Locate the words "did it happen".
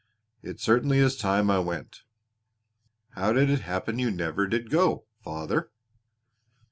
3.33-3.99